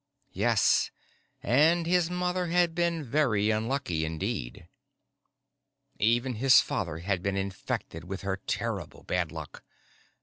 Yes, 0.33 0.89
and 1.43 1.85
his 1.85 2.09
mother 2.09 2.47
had 2.47 2.73
been 2.73 3.03
very 3.03 3.51
unlucky 3.51 4.03
indeed. 4.03 4.67
Even 5.99 6.33
his 6.37 6.59
father 6.59 6.97
had 6.97 7.21
been 7.21 7.37
infected 7.37 8.05
with 8.05 8.21
her 8.23 8.37
terrible 8.47 9.03
bad 9.03 9.31
luck. 9.31 9.63